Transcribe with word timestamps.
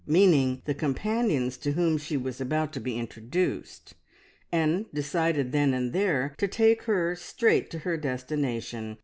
meaning 0.07 0.59
the 0.65 0.73
companions 0.73 1.57
to 1.57 1.73
whom 1.73 1.95
she 1.95 2.17
was 2.17 2.41
about 2.41 2.73
to 2.73 2.79
be 2.79 2.97
introduced, 2.97 3.93
and 4.51 4.83
decided 4.91 5.51
then 5.51 5.75
and 5.75 5.93
there 5.93 6.33
to 6.39 6.47
take 6.47 6.81
her 6.85 7.15
straight 7.15 7.69
to 7.69 7.77
her 7.77 7.97
destination. 7.97 8.97